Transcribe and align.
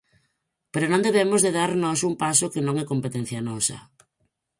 Pero 0.71 0.85
non 0.91 1.05
debemos 1.07 1.41
de 1.45 1.51
dar 1.59 1.71
nós 1.83 1.99
un 2.09 2.13
paso 2.23 2.51
que 2.53 2.61
non 2.65 2.75
é 2.83 2.85
competencia 2.93 3.45
nosa. 3.49 3.77